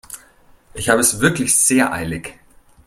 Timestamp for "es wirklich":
0.99-1.55